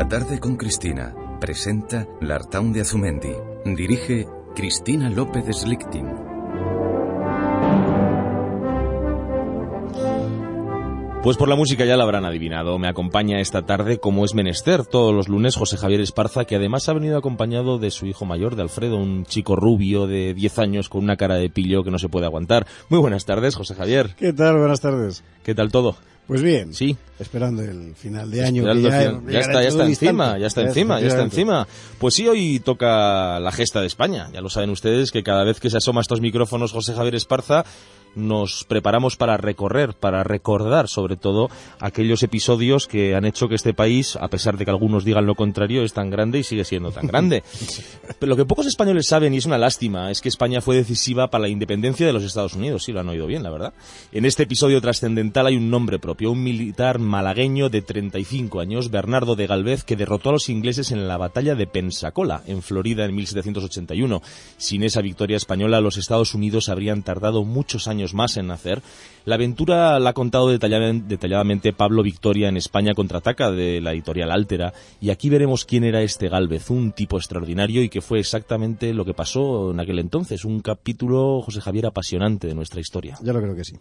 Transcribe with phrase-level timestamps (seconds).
[0.00, 3.34] La tarde con Cristina presenta L'Artaun de Azumendi.
[3.66, 4.26] Dirige
[4.56, 6.06] Cristina López Slichting.
[11.22, 12.78] Pues por la música ya la habrán adivinado.
[12.78, 16.88] Me acompaña esta tarde, como es menester, todos los lunes José Javier Esparza, que además
[16.88, 20.88] ha venido acompañado de su hijo mayor, de Alfredo, un chico rubio de 10 años
[20.88, 22.66] con una cara de pillo que no se puede aguantar.
[22.88, 24.14] Muy buenas tardes, José Javier.
[24.16, 24.56] ¿Qué tal?
[24.56, 25.22] Buenas tardes.
[25.42, 25.94] ¿Qué tal todo?
[26.30, 26.72] Pues bien.
[26.72, 26.96] Sí.
[27.18, 28.62] Esperando el final de año.
[28.62, 29.22] Que ya, final.
[29.28, 31.66] Ya está, ya está encima, ya está encima, ya está encima.
[31.98, 34.30] Pues sí, hoy toca la gesta de España.
[34.32, 37.64] Ya lo saben ustedes que cada vez que se asoma estos micrófonos José Javier Esparza,
[38.14, 43.74] nos preparamos para recorrer, para recordar sobre todo aquellos episodios que han hecho que este
[43.74, 46.90] país, a pesar de que algunos digan lo contrario, es tan grande y sigue siendo
[46.90, 47.42] tan grande.
[48.18, 51.28] Pero lo que pocos españoles saben, y es una lástima, es que España fue decisiva
[51.28, 52.84] para la independencia de los Estados Unidos.
[52.84, 53.72] Sí, lo han oído bien, la verdad.
[54.12, 59.36] En este episodio trascendental hay un nombre propio, un militar malagueño de 35 años, Bernardo
[59.36, 63.14] de Galvez, que derrotó a los ingleses en la batalla de Pensacola, en Florida, en
[63.14, 64.22] 1781.
[64.56, 68.82] Sin esa victoria española, los Estados Unidos habrían tardado muchos años más en nacer.
[69.24, 74.72] La aventura la ha contado detalladamente Pablo Victoria en España contraataca de la editorial Altera
[75.00, 79.04] y aquí veremos quién era este Galvez, un tipo extraordinario y que fue exactamente lo
[79.04, 83.18] que pasó en aquel entonces, un capítulo, José Javier, apasionante de nuestra historia.
[83.22, 83.76] Ya lo creo que sí.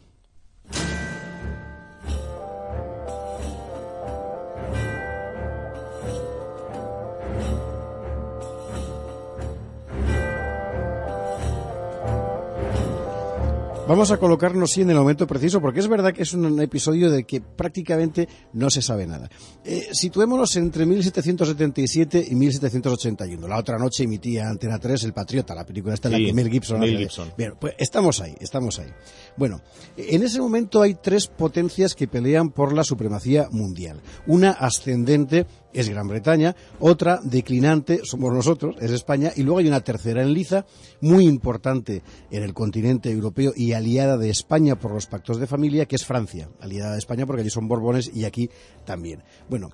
[13.90, 17.10] Vamos a colocarnos sí en el momento preciso, porque es verdad que es un episodio
[17.10, 19.28] de que prácticamente no se sabe nada.
[19.66, 23.48] Eh, situémonos entre 1777 y 1781.
[23.48, 26.52] La otra noche emitía Antena 3 El Patriota, la película esta en la que Mel
[26.52, 26.80] Gibson.
[26.82, 27.34] Mel Gibson.
[27.36, 28.92] Bien, pues estamos ahí, estamos ahí.
[29.36, 29.60] Bueno,
[29.98, 34.02] en ese momento hay tres potencias que pelean por la supremacía mundial.
[34.28, 39.82] Una ascendente es Gran Bretaña, otra declinante somos nosotros, es España, y luego hay una
[39.82, 40.66] tercera en liza,
[41.02, 45.86] muy importante en el continente europeo y aliada de España por los pactos de familia,
[45.86, 48.50] que es Francia, aliada de España porque allí son Borbones y aquí
[48.86, 49.24] también.
[49.50, 49.72] Bueno,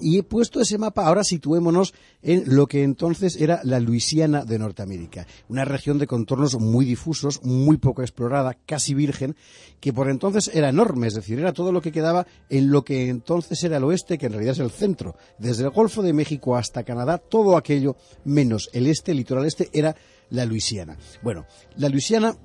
[0.00, 4.58] y he puesto ese mapa, ahora situémonos en lo que entonces era la Luisiana de
[4.58, 9.36] Norteamérica, una región de contornos muy difusos, muy poco explorada, casi virgen,
[9.80, 13.08] que por entonces era enorme, es decir, era todo lo que quedaba en lo que
[13.08, 15.16] entonces era el oeste, que en realidad es el centro.
[15.38, 19.68] Desde el Golfo de México hasta Canadá, todo aquello menos el este, el litoral este,
[19.72, 19.94] era
[20.30, 20.96] la Luisiana.
[21.22, 22.36] Bueno, la Luisiana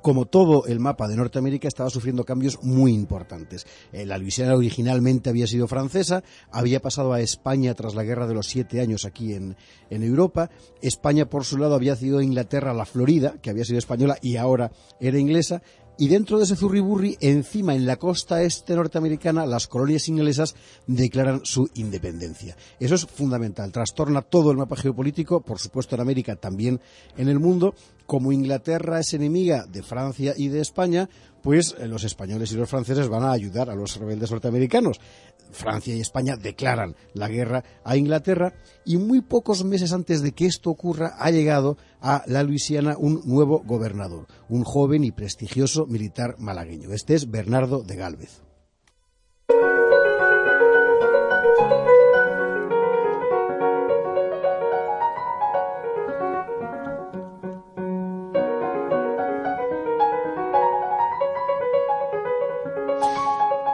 [0.00, 3.66] como todo el mapa de Norteamérica, estaba sufriendo cambios muy importantes.
[3.92, 8.34] Eh, la Luisiana originalmente había sido francesa, había pasado a España tras la Guerra de
[8.34, 9.56] los Siete Años aquí en,
[9.90, 10.50] en Europa.
[10.80, 14.72] España, por su lado, había sido Inglaterra la Florida, que había sido española y ahora
[15.00, 15.62] era inglesa.
[15.98, 20.54] Y dentro de ese zurriburri, encima en la costa este norteamericana, las colonias inglesas
[20.86, 22.56] declaran su independencia.
[22.80, 23.70] Eso es fundamental.
[23.70, 26.80] Trastorna todo el mapa geopolítico, por supuesto en América, también
[27.16, 27.74] en el mundo.
[28.06, 31.08] Como Inglaterra es enemiga de Francia y de España,
[31.42, 35.00] pues eh, los españoles y los franceses van a ayudar a los rebeldes norteamericanos.
[35.50, 38.54] Francia y España declaran la guerra a Inglaterra
[38.84, 43.22] y muy pocos meses antes de que esto ocurra ha llegado a la Luisiana un
[43.24, 46.92] nuevo gobernador, un joven y prestigioso militar malagueño.
[46.92, 48.42] Este es Bernardo de Gálvez.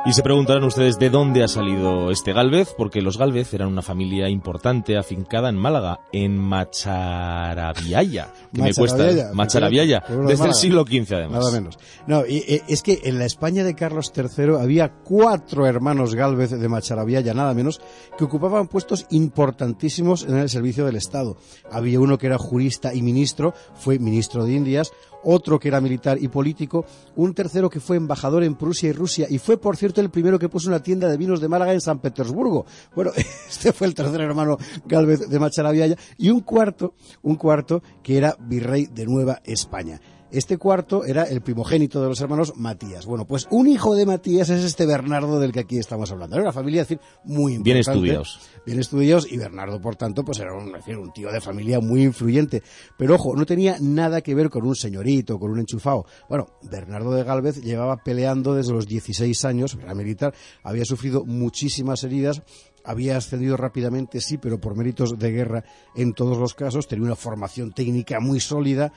[0.08, 3.82] Y se preguntarán ustedes de dónde ha salido este Galvez, porque los Galvez eran una
[3.82, 11.12] familia importante afincada en Málaga, en Macharabiaya, que me cuesta Macharabiaya, desde el siglo XV
[11.12, 11.40] además.
[11.40, 11.78] Nada menos.
[12.06, 16.52] No, y, y, es que en la España de Carlos III había cuatro hermanos Galvez
[16.52, 17.82] de Macharabiaya, nada menos,
[18.16, 21.36] que ocupaban puestos importantísimos en el servicio del Estado.
[21.70, 24.90] Había uno que era jurista y ministro, fue ministro de Indias,
[25.22, 26.84] otro que era militar y político,
[27.16, 30.38] un tercero que fue embajador en Prusia y Rusia y fue, por cierto, el primero
[30.38, 32.66] que puso una tienda de vinos de Málaga en San Petersburgo.
[32.94, 33.12] Bueno,
[33.48, 38.36] este fue el tercer hermano Galvez de Macharabiaya y un cuarto, un cuarto que era
[38.38, 40.00] virrey de Nueva España.
[40.30, 43.06] Este cuarto era el primogénito de los hermanos Matías.
[43.06, 46.36] Bueno, pues un hijo de Matías es este Bernardo del que aquí estamos hablando.
[46.36, 47.64] Era una familia, es decir, muy importante.
[47.64, 48.40] Bien estudiados.
[48.66, 52.02] Bien estudiados y Bernardo, por tanto, pues era un, decir, un tío de familia muy
[52.02, 52.62] influyente.
[52.98, 56.04] Pero ojo, no tenía nada que ver con un señorito, con un enchufado.
[56.28, 62.04] Bueno, Bernardo de Galvez llevaba peleando desde los 16 años, era militar, había sufrido muchísimas
[62.04, 62.42] heridas,
[62.84, 65.64] había ascendido rápidamente, sí, pero por méritos de guerra
[65.94, 68.92] en todos los casos, tenía una formación técnica muy sólida,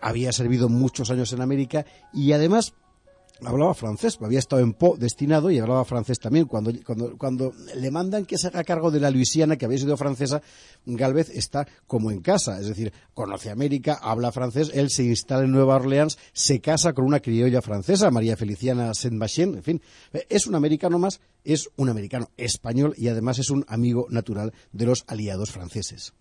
[0.00, 2.74] había servido muchos años en América y además
[3.44, 6.46] hablaba francés, había estado en Po destinado y hablaba francés también.
[6.46, 9.96] Cuando, cuando, cuando le mandan que se haga cargo de la Luisiana, que había sido
[9.96, 10.42] francesa,
[10.84, 15.52] Galvez está como en casa, es decir, conoce América, habla francés, él se instala en
[15.52, 19.82] Nueva Orleans, se casa con una criolla francesa, María Feliciana Saint-Machien, en fin,
[20.28, 24.86] es un americano más, es un americano español y además es un amigo natural de
[24.86, 26.12] los aliados franceses.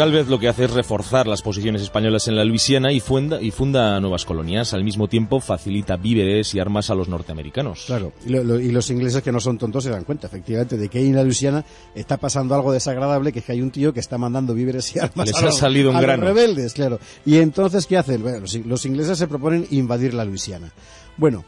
[0.00, 3.50] Galvez lo que hace es reforzar las posiciones españolas en la Luisiana y funda, y
[3.50, 4.72] funda nuevas colonias.
[4.72, 7.84] Al mismo tiempo facilita víveres y armas a los norteamericanos.
[7.84, 8.30] Claro, y,
[8.70, 11.22] los ingleses que no son tontos se dan cuenta, efectivamente, de que ahí en la
[11.22, 14.96] Luisiana está pasando algo desagradable, que es que hay un tío que está mandando víveres
[14.96, 16.98] y armas a, los, rebeldes, claro.
[17.26, 18.22] Y entonces, ¿qué hacen?
[18.22, 20.72] Bueno, los, los ingleses se proponen invadir la Luisiana.
[21.18, 21.44] Bueno,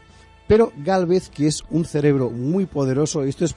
[0.47, 3.55] pero Galvez, que es un cerebro muy poderoso, esto es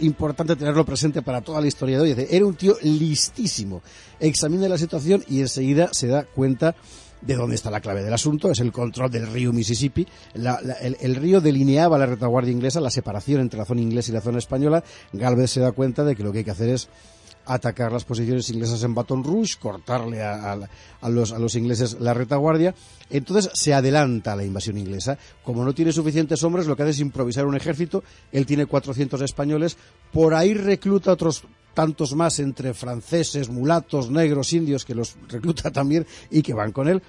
[0.00, 2.26] importante tenerlo presente para toda la historia de hoy.
[2.30, 3.82] Era un tío listísimo.
[4.20, 6.74] Examina la situación y enseguida se da cuenta
[7.20, 10.06] de dónde está la clave del asunto, es el control del río Mississippi.
[10.34, 14.20] el, el, río delineaba la retaguardia inglesa, la separación entre la zona inglesa y la
[14.20, 14.82] zona española.
[15.12, 16.88] Galvez se da cuenta de que lo que hay que hacer es
[17.46, 20.56] atacar las posiciones inglesas en Baton Rouge, cortarle a,
[21.08, 22.74] los, a los ingleses la retaguardia.
[23.10, 25.18] Entonces se adelanta la invasión inglesa.
[25.44, 28.02] Como no tiene suficientes hombres, lo que hace es improvisar un ejército.
[28.30, 29.76] Él tiene 400 españoles.
[30.12, 36.06] Por ahí recluta otros tantos más entre franceses, mulatos, negros, indios, que los recluta también
[36.30, 37.02] y que van con él.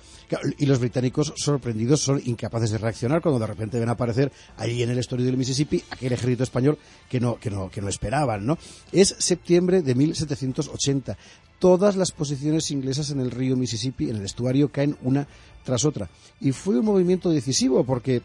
[0.57, 4.89] Y los británicos, sorprendidos, son incapaces de reaccionar cuando de repente ven aparecer ahí en
[4.89, 6.77] el estuario del Mississippi aquel ejército español
[7.09, 8.57] que no, que no, que no esperaban, ¿no?
[8.91, 11.17] Es septiembre de 1780.
[11.59, 15.27] Todas las posiciones inglesas en el río Mississippi, en el estuario, caen una
[15.63, 16.09] tras otra.
[16.41, 18.21] Y fue un movimiento decisivo porque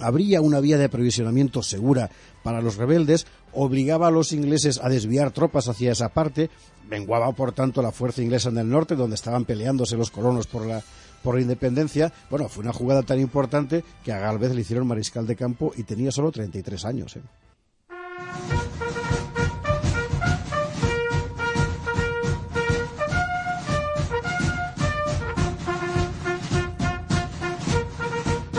[0.00, 2.10] habría una vía de aprovisionamiento segura
[2.42, 6.50] para los rebeldes, obligaba a los ingleses a desviar tropas hacia esa parte,
[6.88, 10.66] menguaba por tanto la fuerza inglesa en el norte, donde estaban peleándose los colonos por
[10.66, 10.82] la,
[11.22, 12.12] por la independencia.
[12.30, 15.82] Bueno, fue una jugada tan importante que a Galvez le hicieron mariscal de campo y
[15.82, 17.16] tenía solo 33 años.
[17.16, 17.22] ¿eh?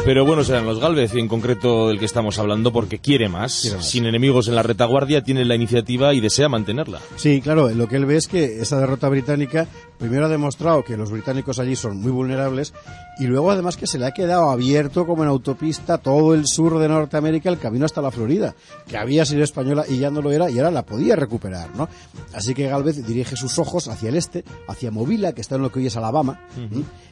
[0.05, 3.75] Pero bueno serán los Galvez, y en concreto del que estamos hablando, porque quiere más.
[3.81, 6.99] Sin enemigos en la retaguardia, tiene la iniciativa y desea mantenerla.
[7.15, 9.67] Sí, claro, lo que él ve es que esa derrota británica
[9.99, 12.73] primero ha demostrado que los británicos allí son muy vulnerables
[13.19, 16.79] y luego además que se le ha quedado abierto como en autopista todo el sur
[16.79, 18.55] de Norteamérica, el camino hasta la Florida,
[18.87, 21.89] que había sido española y ya no lo era y ahora la podía recuperar, ¿no?
[22.33, 25.71] Así que Galvez dirige sus ojos hacia el este, hacia Movila, que está en lo
[25.71, 26.39] que hoy es Alabama,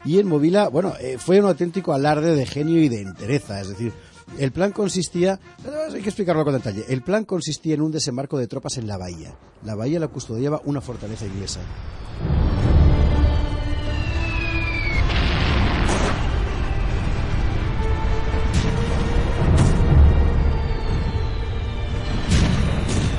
[0.06, 3.70] y en Movila, bueno, eh, fue un auténtico alarde de genio y de entereza, es
[3.70, 3.94] decir,
[4.38, 5.40] el plan consistía,
[5.94, 8.98] hay que explicarlo con detalle, el plan consistía en un desembarco de tropas en la
[8.98, 9.36] bahía.
[9.64, 11.62] La bahía la custodiaba una fortaleza inglesa.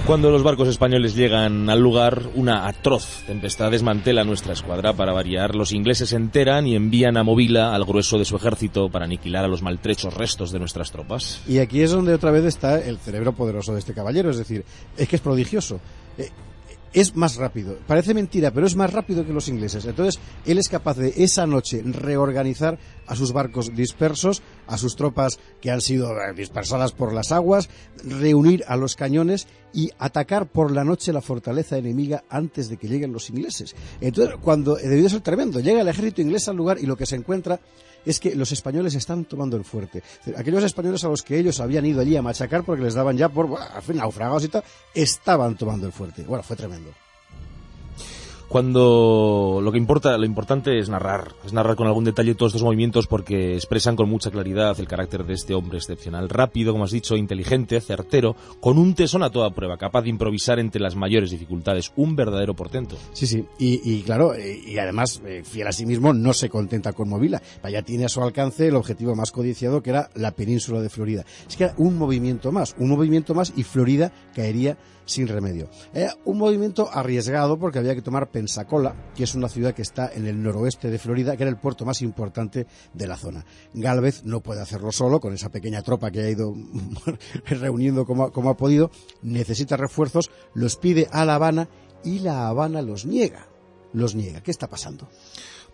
[0.08, 4.94] Cuando los barcos españoles llegan al lugar, una atroz tempestad desmantela nuestra escuadra.
[4.94, 8.88] Para variar, los ingleses se enteran y envían a Movila al grueso de su ejército
[8.88, 11.42] para aniquilar a los maltrechos restos de nuestras tropas.
[11.46, 14.64] Y aquí es donde otra vez está el cerebro poderoso de este caballero, es decir,
[14.96, 15.78] es que es prodigioso.
[16.16, 16.30] Eh,
[16.94, 17.76] es más rápido.
[17.86, 19.84] Parece mentira, pero es más rápido que los ingleses.
[19.84, 22.78] Entonces, él es capaz de esa noche reorganizar
[23.08, 27.68] a sus barcos dispersos, a sus tropas que han sido eh, dispersadas por las aguas,
[28.04, 32.88] reunir a los cañones y atacar por la noche la fortaleza enemiga antes de que
[32.88, 33.74] lleguen los ingleses.
[34.00, 37.06] Entonces, cuando eh, debió ser tremendo, llega el ejército inglés al lugar y lo que
[37.06, 37.60] se encuentra
[38.04, 40.02] es que los españoles están tomando el fuerte.
[40.36, 43.28] Aquellos españoles a los que ellos habían ido allí a machacar porque les daban ya
[43.28, 43.48] por,
[43.94, 46.22] naufragados y tal, estaban tomando el fuerte.
[46.22, 46.90] Bueno, fue tremendo
[48.48, 52.64] cuando lo que importa, lo importante es narrar, es narrar con algún detalle todos estos
[52.64, 56.90] movimientos porque expresan con mucha claridad el carácter de este hombre excepcional, rápido, como has
[56.90, 61.30] dicho, inteligente, certero, con un tesón a toda prueba, capaz de improvisar entre las mayores
[61.30, 62.96] dificultades, un verdadero portento.
[63.12, 67.08] Sí, sí, y, claro, y, además, eh, fiel a sí mismo, no se contenta con
[67.08, 70.88] Movila, ya tiene a su alcance el objetivo más codiciado que era la península de
[70.88, 71.24] Florida.
[71.46, 74.78] Es que era un movimiento más, un movimiento más y Florida caería
[75.08, 75.68] sin remedio.
[75.92, 80.12] Era un movimiento arriesgado porque había que tomar Pensacola, que es una ciudad que está
[80.12, 83.44] en el noroeste de Florida, que era el puerto más importante de la zona.
[83.72, 86.54] Galvez no puede hacerlo solo, con esa pequeña tropa que ha ido
[87.46, 88.90] reuniendo como, como ha podido,
[89.22, 91.68] necesita refuerzos, los pide a La Habana
[92.04, 93.48] y La Habana los niega.
[93.94, 94.42] Los niega.
[94.42, 95.08] ¿Qué está pasando?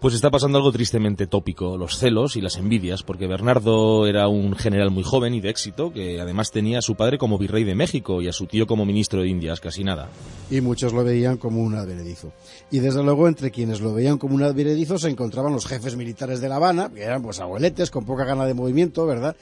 [0.04, 4.54] Pues está pasando algo tristemente tópico, los celos y las envidias, porque Bernardo era un
[4.54, 7.74] general muy joven y de éxito, que además tenía a su padre como virrey de
[7.74, 10.10] México y a su tío como ministro de Indias, casi nada.
[10.50, 12.34] Y muchos lo veían como un advenedizo.
[12.70, 16.42] Y desde luego entre quienes lo veían como un advenedizo se encontraban los jefes militares
[16.42, 19.34] de La Habana, que eran pues abueletes con poca gana de movimiento, ¿verdad?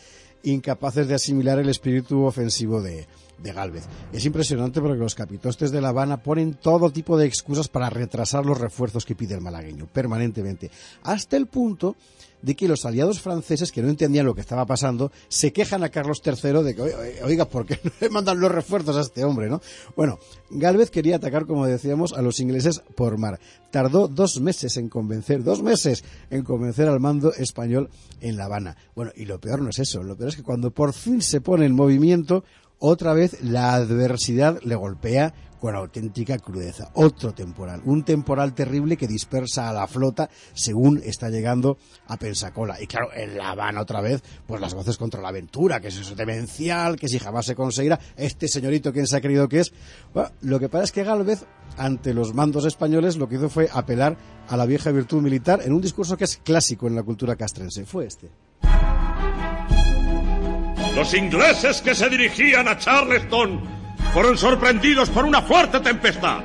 [0.45, 3.07] Incapaces de asimilar el espíritu ofensivo de,
[3.43, 3.85] de Galvez.
[4.13, 8.47] Es impresionante porque los capitostes de La Habana ponen todo tipo de excusas para retrasar
[8.47, 10.71] los refuerzos que pide el malagueño, permanentemente,
[11.03, 11.97] hasta el punto
[12.43, 15.89] de que los aliados franceses, que no entendían lo que estaba pasando, se quejan a
[15.89, 16.83] Carlos III de que,
[17.25, 19.61] oiga, ¿por qué no le mandan los refuerzos a este hombre, no?
[19.97, 20.19] Bueno,
[20.51, 23.41] Galvez quería atacar, como decíamos, a los ingleses por mar.
[23.71, 27.89] Tardó dos meses en convencer, dos meses en convencer al mando español
[28.21, 28.77] en La Habana.
[28.95, 31.41] Bueno, y lo peor no es eso, lo peor es que cuando por fin se
[31.41, 32.45] pone en movimiento,
[32.85, 36.91] otra vez la adversidad le golpea con auténtica crudeza.
[36.95, 42.83] Otro temporal, un temporal terrible que dispersa a la flota según está llegando a Pensacola.
[42.83, 45.97] Y claro, en La Habana otra vez, pues las voces contra la aventura, que es
[45.97, 49.73] eso demencial, que si jamás se conseguirá, este señorito, ¿quién se ha creído que es?
[50.41, 51.45] lo que pasa es que Galvez,
[51.77, 54.17] ante los mandos españoles, lo que hizo fue apelar
[54.49, 57.87] a la vieja virtud militar en un discurso que es clásico en la cultura castrense.
[57.87, 58.29] Fue este.
[60.95, 63.61] Los ingleses que se dirigían a Charleston
[64.13, 66.41] fueron sorprendidos por una fuerte tempestad.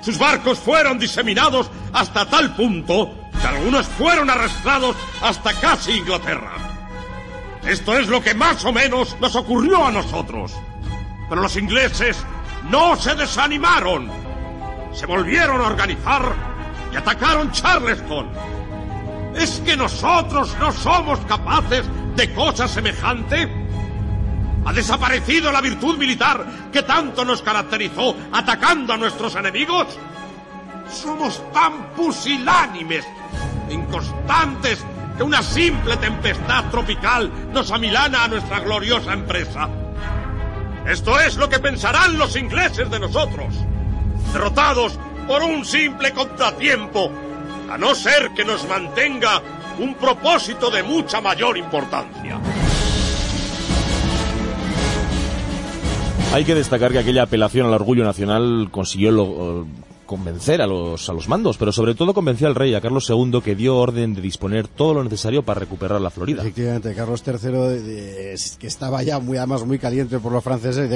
[0.00, 6.52] Sus barcos fueron diseminados hasta tal punto que algunos fueron arrastrados hasta casi Inglaterra.
[7.66, 10.52] Esto es lo que más o menos nos ocurrió a nosotros.
[11.28, 12.16] Pero los ingleses
[12.70, 14.10] no se desanimaron.
[14.92, 16.34] Se volvieron a organizar
[16.92, 18.30] y atacaron Charleston.
[19.36, 21.84] ¿Es que nosotros no somos capaces
[22.16, 23.63] de cosa semejante?
[24.64, 29.86] ¿Ha desaparecido la virtud militar que tanto nos caracterizó atacando a nuestros enemigos?
[30.90, 33.04] Somos tan pusilánimes,
[33.70, 34.84] inconstantes,
[35.16, 39.68] que una simple tempestad tropical nos amilana a nuestra gloriosa empresa.
[40.86, 43.54] Esto es lo que pensarán los ingleses de nosotros,
[44.32, 47.10] derrotados por un simple contratiempo,
[47.70, 49.40] a no ser que nos mantenga
[49.78, 52.38] un propósito de mucha mayor importancia.
[56.34, 59.64] Hay que destacar que aquella apelación al orgullo nacional consiguió
[60.04, 63.40] convencer a los, a los mandos, pero sobre todo convenció al rey, a Carlos II,
[63.40, 66.42] que dio orden de disponer todo lo necesario para recuperar la Florida.
[66.42, 70.90] Efectivamente, Carlos III, que estaba ya muy, además muy caliente por los franceses,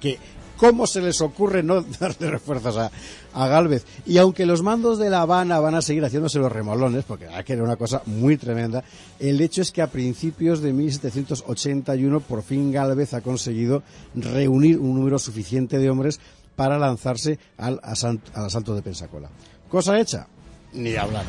[0.00, 0.18] que
[0.60, 3.86] ¿Cómo se les ocurre no darle refuerzos a, Galvez?
[4.04, 7.54] Y aunque los mandos de La Habana van a seguir haciéndose los remolones, porque que
[7.54, 8.84] era una cosa muy tremenda,
[9.18, 13.82] el hecho es que a principios de 1781 por fin Galvez ha conseguido
[14.14, 16.20] reunir un número suficiente de hombres
[16.56, 19.30] para lanzarse al asalto de Pensacola.
[19.70, 20.26] Cosa hecha,
[20.74, 21.24] ni hablar.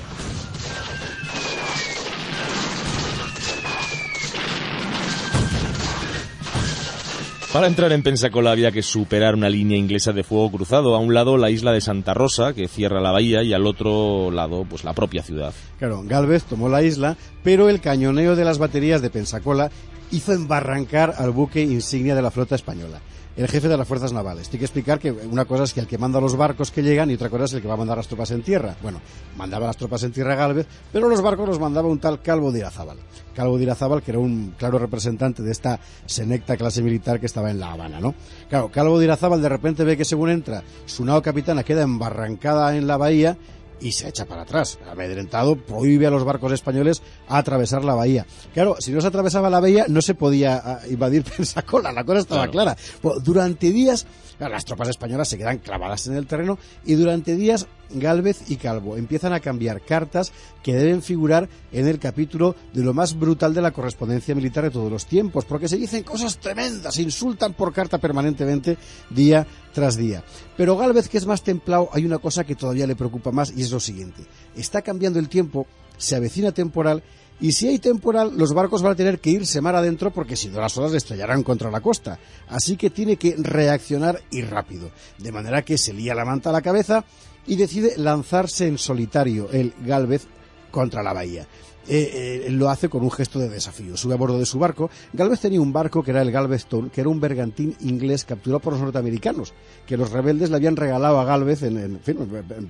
[7.54, 10.96] Para entrar en Pensacola había que superar una línea inglesa de fuego cruzado.
[10.96, 14.32] A un lado la isla de Santa Rosa, que cierra la bahía, y al otro
[14.32, 15.54] lado, pues la propia ciudad.
[15.78, 19.70] Claro, Galvez tomó la isla, pero el cañoneo de las baterías de Pensacola
[20.12, 23.02] hizo embarrancar al buque insignia de la flota española
[23.36, 24.50] el jefe de las fuerzas navales.
[24.50, 27.10] Tiene que explicar que una cosa es que el que manda los barcos que llegan
[27.10, 28.76] y otra cosa es el que va a mandar las tropas en tierra.
[28.82, 29.00] Bueno,
[29.38, 32.60] mandaba las tropas en tierra Galvez, pero los barcos los mandaba un tal Calvo de
[32.60, 32.98] Irazábal.
[33.34, 37.50] Calvo de Irazábal, que era un claro representante de esta senecta clase militar que estaba
[37.50, 38.14] en La Habana, ¿no?
[38.50, 42.76] Claro, Calvo de Irazábal de repente ve que según entra, su nao capitana queda embarrancada
[42.76, 43.38] en la bahía
[43.82, 44.80] y se echa para atrás.
[44.90, 48.26] Amedrentado, prohíbe a los barcos españoles atravesar la bahía.
[48.54, 52.20] Claro, si no se atravesaba la bahía, no se podía ah, invadir Pensacola, la cosa
[52.20, 52.78] estaba clara.
[53.02, 54.06] Pues, durante días,
[54.40, 58.98] las tropas españolas se quedan clavadas en el terreno y durante días Galvez y Calvo
[58.98, 60.32] empiezan a cambiar cartas
[60.64, 64.72] que deben figurar en el capítulo de lo más brutal de la correspondencia militar de
[64.72, 68.78] todos los tiempos, porque se dicen cosas tremendas, se insultan por carta permanentemente
[69.10, 70.24] día tras día.
[70.58, 73.62] Pero Galvez, que es más templado, hay una cosa que todavía le preocupa más y
[73.62, 74.24] es lo siguiente.
[74.56, 75.68] Está cambiando el tiempo,
[75.98, 77.04] se avecina temporal
[77.42, 80.48] y si hay temporal, los barcos van a tener que irse mar adentro porque si
[80.50, 82.20] no las olas estrellarán contra la costa.
[82.48, 84.92] Así que tiene que reaccionar y rápido.
[85.18, 87.04] De manera que se lía la manta a la cabeza
[87.48, 90.28] y decide lanzarse en solitario el Galvez
[90.70, 91.48] contra la bahía.
[91.88, 93.98] Eh, eh, lo hace con un gesto de desafío.
[93.98, 94.92] Sube a bordo de su barco.
[95.12, 98.74] Galvez tenía un barco que era el Galveston, que era un bergantín inglés capturado por
[98.74, 99.54] los norteamericanos,
[99.88, 102.00] que los rebeldes le habían regalado a Galvez en,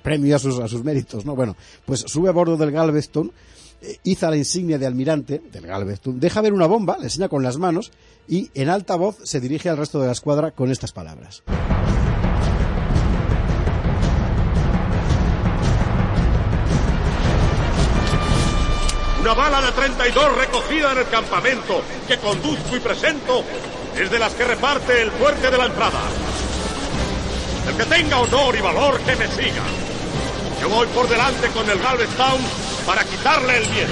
[0.01, 1.25] premio a sus, a sus méritos.
[1.25, 1.35] ¿no?
[1.35, 3.31] Bueno, pues sube a bordo del Galveston, eh,
[4.03, 7.57] iza la insignia de almirante del Galveston, deja ver una bomba, le enseña con las
[7.57, 7.91] manos
[8.27, 11.43] y en alta voz se dirige al resto de la escuadra con estas palabras.
[19.21, 23.43] Una bala de 32 recogida en el campamento que conduzco y presento
[23.95, 26.01] es de las que reparte el fuerte de la entrada.
[27.69, 29.63] El que tenga honor y valor que me siga.
[30.59, 33.89] Yo voy por delante con el Galveston para quitarle el miedo.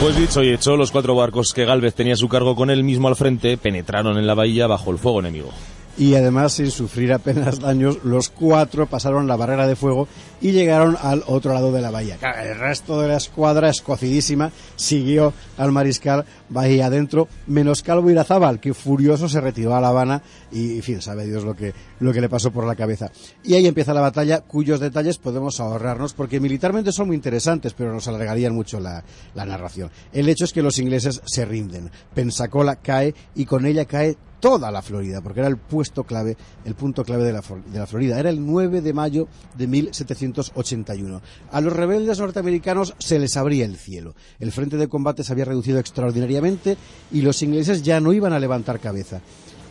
[0.00, 2.84] Pues dicho y hecho, los cuatro barcos que Galvez tenía a su cargo con él
[2.84, 5.50] mismo al frente penetraron en la bahía bajo el fuego enemigo
[5.98, 10.08] y además sin sufrir apenas daños, los cuatro pasaron la barrera de fuego
[10.40, 12.18] y llegaron al otro lado de la bahía.
[12.42, 18.74] El resto de la escuadra, escocidísima, siguió al mariscal bahía adentro, menos Calvo Irazábal, que
[18.74, 22.20] furioso se retiró a La Habana y, en fin, sabe Dios lo que, lo que
[22.20, 23.10] le pasó por la cabeza.
[23.44, 27.92] Y ahí empieza la batalla, cuyos detalles podemos ahorrarnos, porque militarmente son muy interesantes, pero
[27.92, 29.04] nos alargarían mucho la,
[29.34, 29.90] la narración.
[30.12, 31.90] El hecho es que los ingleses se rinden.
[32.14, 36.74] Pensacola cae y con ella cae toda la Florida, porque era el puesto clave, el
[36.74, 37.42] punto clave de la,
[37.72, 38.18] de la, Florida.
[38.18, 41.20] Era el 9 de mayo de 1781.
[41.52, 44.14] A los rebeldes norteamericanos se les abría el cielo.
[44.38, 46.76] El frente de combate se había reducido extraordinariamente
[47.12, 49.20] y los ingleses ya no iban a levantar cabeza.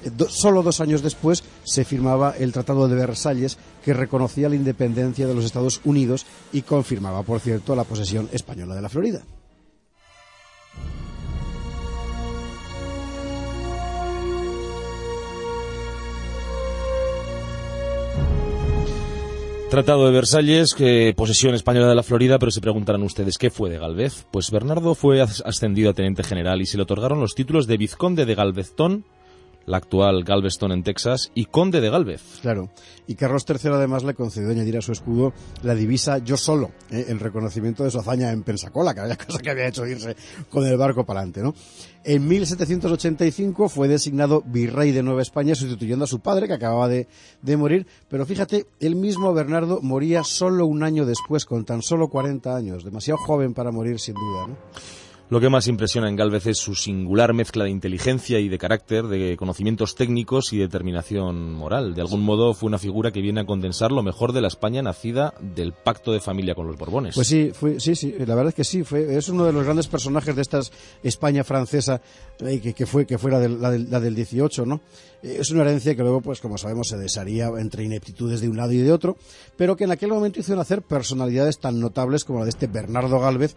[0.04, 5.28] Eh, solo dos años después se firmaba el Tratado de Versalles, que reconocía la independencia
[5.28, 9.24] de los Estados Unidos y confirmaba, por cierto, la posesión española de la Florida.
[19.70, 23.70] Tratado de Versalles, que posesión española de la Florida, pero se preguntarán ustedes, ¿qué fue
[23.70, 24.26] de Galvez?
[24.32, 28.26] Pues Bernardo fue ascendido a teniente general y se le otorgaron los títulos de vizconde
[28.26, 29.06] de Galveztón,
[29.70, 32.22] la actual Galveston en Texas, y conde de Galvez.
[32.42, 32.70] Claro.
[33.06, 37.06] Y Carlos III además le concedió añadir a su escudo la divisa Yo solo, ¿eh?
[37.08, 40.16] el reconocimiento de su hazaña en Pensacola, que la cosa que había hecho irse
[40.50, 41.54] con el barco para adelante, ¿no?
[42.04, 47.08] En 1785 fue designado virrey de Nueva España sustituyendo a su padre, que acababa de,
[47.42, 47.86] de morir.
[48.08, 52.84] Pero fíjate, el mismo Bernardo moría solo un año después, con tan solo 40 años.
[52.84, 54.58] Demasiado joven para morir, sin duda, ¿no?
[55.30, 59.06] Lo que más impresiona en Galvez es su singular mezcla de inteligencia y de carácter,
[59.06, 61.94] de conocimientos técnicos y determinación moral.
[61.94, 64.82] De algún modo fue una figura que viene a condensar lo mejor de la España
[64.82, 67.14] nacida del pacto de familia con los Borbones.
[67.14, 69.64] Pues sí, fue, sí, sí, la verdad es que sí, fue, es uno de los
[69.64, 70.62] grandes personajes de esta
[71.04, 72.02] España francesa
[72.40, 74.82] eh, que, fue, que fue la del, la, del, la del 18, ¿no?
[75.22, 78.58] Eh, es una herencia que luego, pues como sabemos, se desharía entre ineptitudes de un
[78.58, 79.16] lado y de otro,
[79.56, 83.20] pero que en aquel momento hizo nacer personalidades tan notables como la de este Bernardo
[83.20, 83.56] Galvez,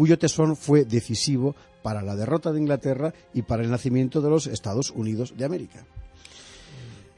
[0.00, 4.46] cuyo tesón fue decisivo para la derrota de Inglaterra y para el nacimiento de los
[4.46, 5.84] Estados Unidos de América.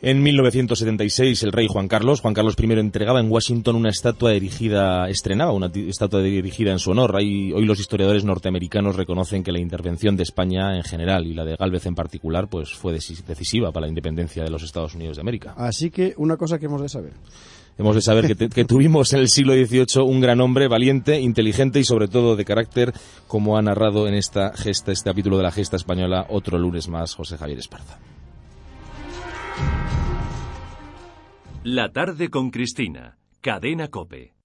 [0.00, 5.08] En 1976, el rey Juan Carlos, Juan Carlos I, entregaba en Washington una estatua erigida,
[5.08, 7.14] estrenaba una estatua erigida en su honor.
[7.14, 11.54] hoy los historiadores norteamericanos reconocen que la intervención de España en general y la de
[11.54, 15.54] Galvez en particular, pues fue decisiva para la independencia de los Estados Unidos de América.
[15.56, 17.12] Así que una cosa que hemos de saber
[17.78, 21.84] hemos de saber que, tuvimos en el siglo XVIII un gran hombre valiente, inteligente y
[21.84, 22.92] sobre todo de carácter,
[23.26, 27.14] como ha narrado en esta gesta, este capítulo de la gesta española, otro lunes más,
[27.14, 27.98] José Javier Esparza.
[31.64, 34.32] La tarde con Cristina, Cadena Cope.